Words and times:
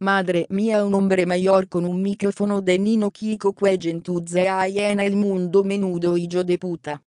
Madre 0.00 0.46
mía 0.48 0.84
un 0.84 0.94
hombre 0.94 1.26
mayor 1.26 1.66
con 1.66 1.84
un 1.84 2.00
micrófono 2.02 2.62
de 2.62 2.78
Nino 2.78 3.10
Kiko 3.10 3.52
que 3.52 3.76
gentuze 3.80 4.48
hay 4.48 4.78
en 4.78 5.00
el 5.00 5.16
mundo 5.16 5.64
menudo 5.64 6.16
hijo 6.16 6.44
de 6.44 6.56
puta. 6.56 7.02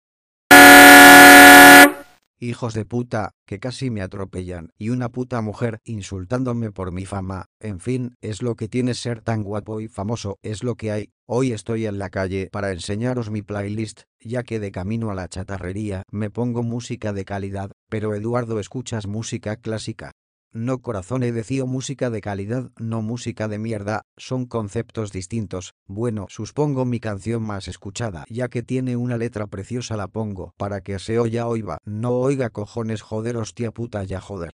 Hijos 2.38 2.74
de 2.74 2.84
puta, 2.84 3.32
que 3.46 3.60
casi 3.60 3.90
me 3.92 4.02
atropellan, 4.02 4.72
y 4.78 4.90
una 4.90 5.08
puta 5.08 5.40
mujer 5.40 5.80
insultándome 5.86 6.74
por 6.74 6.92
mi 6.92 7.06
fama, 7.06 7.46
en 7.62 7.80
fin, 7.80 8.18
es 8.20 8.42
lo 8.42 8.56
que 8.56 8.68
tiene 8.68 8.94
ser 8.94 9.22
tan 9.22 9.44
guapo 9.44 9.80
y 9.80 9.88
famoso, 9.88 10.38
es 10.42 10.62
lo 10.62 10.76
que 10.76 10.92
hay. 10.92 11.12
Hoy 11.28 11.54
estoy 11.54 11.86
en 11.86 11.98
la 11.98 12.10
calle 12.10 12.50
para 12.52 12.74
enseñaros 12.74 13.32
mi 13.32 13.42
playlist, 13.42 14.02
ya 14.20 14.44
que 14.44 14.60
de 14.60 14.74
camino 14.74 15.12
a 15.12 15.16
la 15.16 15.30
chatarrería 15.30 16.04
me 16.12 16.30
pongo 16.30 16.62
música 16.62 17.14
de 17.14 17.24
calidad, 17.24 17.72
pero 17.88 18.16
Eduardo 18.16 18.60
escuchas 18.60 19.08
música 19.08 19.56
clásica. 19.56 20.12
No 20.54 20.82
corazón 20.82 21.24
he 21.24 21.32
decido 21.32 21.66
música 21.66 22.10
de 22.10 22.20
calidad, 22.20 22.72
no 22.78 23.02
música 23.02 23.48
de 23.48 23.58
mierda, 23.58 24.02
son 24.18 24.46
conceptos 24.46 25.14
distintos. 25.14 25.76
Bueno, 25.88 26.26
supongo 26.28 26.84
mi 26.84 27.00
canción 27.00 27.42
más 27.42 27.70
escuchada, 27.70 28.26
ya 28.30 28.50
que 28.50 28.62
tiene 28.62 28.98
una 28.98 29.16
letra 29.16 29.48
preciosa 29.48 29.96
la 29.96 30.10
pongo, 30.10 30.54
para 30.58 30.82
que 30.82 31.00
se 31.00 31.20
oya 31.20 31.48
oiga. 31.48 31.78
No 31.86 32.12
oiga 32.12 32.50
cojones 32.50 33.02
joder 33.02 33.38
hostia 33.38 33.72
puta 33.72 34.04
ya 34.04 34.20
joder. 34.20 34.52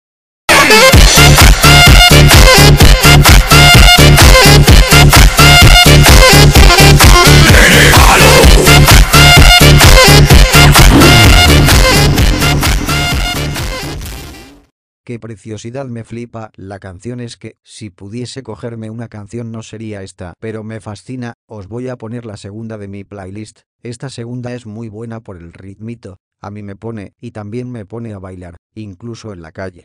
Qué 15.06 15.20
preciosidad 15.20 15.86
me 15.86 16.04
flipa, 16.04 16.50
la 16.56 16.80
canción 16.80 17.20
es 17.20 17.38
que, 17.38 17.60
si 17.62 17.92
pudiese 17.92 18.42
cogerme 18.42 18.90
una 18.90 19.08
canción 19.08 19.52
no 19.52 19.62
sería 19.62 20.02
esta, 20.02 20.34
pero 20.40 20.64
me 20.64 20.82
fascina, 20.82 21.36
os 21.48 21.68
voy 21.68 21.90
a 21.90 21.96
poner 21.96 22.26
la 22.26 22.38
segunda 22.38 22.80
de 22.80 22.88
mi 22.88 23.04
playlist, 23.04 23.62
esta 23.84 24.10
segunda 24.10 24.56
es 24.56 24.66
muy 24.66 24.90
buena 24.90 25.22
por 25.22 25.38
el 25.38 25.54
ritmito, 25.54 26.18
a 26.42 26.50
mí 26.50 26.64
me 26.64 26.76
pone, 26.76 27.14
y 27.22 27.32
también 27.32 27.70
me 27.70 27.86
pone 27.86 28.14
a 28.14 28.18
bailar, 28.18 28.58
incluso 28.74 29.32
en 29.32 29.44
la 29.44 29.52
calle. 29.52 29.84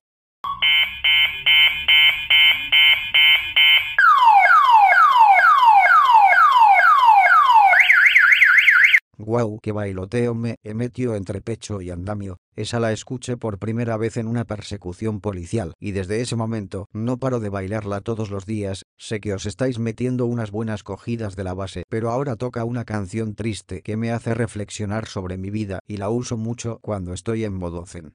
Guau, 9.24 9.58
que 9.60 9.72
bailoteo 9.72 10.34
me 10.34 10.56
he 10.62 10.74
metido 10.74 11.14
entre 11.14 11.40
pecho 11.40 11.80
y 11.80 11.90
andamio. 11.90 12.38
Esa 12.56 12.80
la 12.80 12.92
escuché 12.92 13.36
por 13.36 13.58
primera 13.58 13.96
vez 13.96 14.16
en 14.16 14.26
una 14.26 14.44
persecución 14.44 15.20
policial, 15.20 15.74
y 15.78 15.92
desde 15.92 16.20
ese 16.20 16.36
momento 16.36 16.88
no 16.92 17.18
paro 17.18 17.40
de 17.40 17.48
bailarla 17.48 18.00
todos 18.00 18.30
los 18.30 18.46
días. 18.46 18.84
Sé 18.98 19.20
que 19.20 19.32
os 19.32 19.46
estáis 19.46 19.78
metiendo 19.78 20.26
unas 20.26 20.50
buenas 20.50 20.82
cogidas 20.82 21.36
de 21.36 21.44
la 21.44 21.54
base, 21.54 21.84
pero 21.88 22.10
ahora 22.10 22.36
toca 22.36 22.64
una 22.64 22.84
canción 22.84 23.34
triste 23.34 23.82
que 23.82 23.96
me 23.96 24.10
hace 24.10 24.34
reflexionar 24.34 25.06
sobre 25.06 25.38
mi 25.38 25.50
vida 25.50 25.80
y 25.86 25.96
la 25.96 26.10
uso 26.10 26.36
mucho 26.36 26.78
cuando 26.82 27.12
estoy 27.12 27.44
en 27.44 27.54
modo 27.54 27.86
zen. 27.86 28.14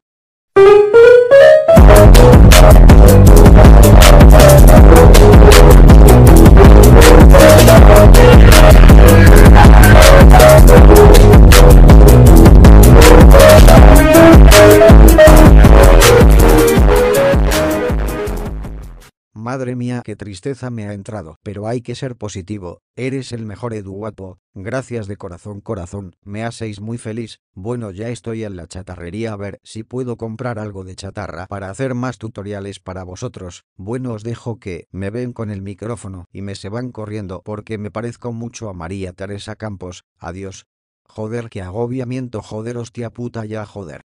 Mía, 19.73 20.03
qué 20.05 20.15
tristeza 20.15 20.69
me 20.69 20.85
ha 20.85 20.93
entrado, 20.93 21.37
pero 21.41 21.67
hay 21.67 21.81
que 21.81 21.95
ser 21.95 22.15
positivo, 22.15 22.81
eres 22.95 23.31
el 23.31 23.47
mejor 23.47 23.73
Edu 23.73 23.93
guapo, 23.93 24.37
gracias 24.53 25.07
de 25.07 25.17
corazón 25.17 25.61
corazón, 25.61 26.15
me 26.21 26.43
hacéis 26.43 26.81
muy 26.81 26.99
feliz, 26.99 27.39
bueno 27.53 27.89
ya 27.89 28.09
estoy 28.09 28.43
en 28.43 28.55
la 28.55 28.67
chatarrería. 28.67 29.33
A 29.33 29.37
ver 29.37 29.59
si 29.63 29.83
puedo 29.83 30.17
comprar 30.17 30.59
algo 30.59 30.83
de 30.83 30.95
chatarra 30.95 31.47
para 31.47 31.71
hacer 31.71 31.95
más 31.95 32.19
tutoriales 32.19 32.79
para 32.79 33.03
vosotros, 33.03 33.63
bueno 33.75 34.13
os 34.13 34.23
dejo 34.23 34.59
que 34.59 34.87
me 34.91 35.09
ven 35.09 35.33
con 35.33 35.49
el 35.49 35.63
micrófono 35.63 36.25
y 36.31 36.43
me 36.43 36.53
se 36.53 36.69
van 36.69 36.91
corriendo 36.91 37.41
porque 37.43 37.77
me 37.79 37.89
parezco 37.89 38.33
mucho 38.33 38.69
a 38.69 38.73
María 38.73 39.13
Teresa 39.13 39.55
Campos, 39.55 40.03
adiós. 40.19 40.67
Joder 41.07 41.49
qué 41.49 41.61
agobiamiento. 41.61 42.41
Joder 42.41 42.77
hostia 42.77 43.09
puta 43.11 43.45
ya 43.45 43.65
joder. 43.65 44.01